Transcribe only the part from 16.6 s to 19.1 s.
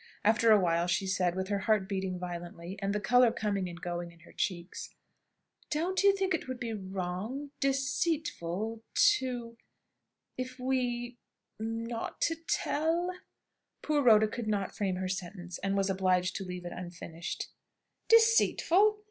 it unfinished. "Deceitful!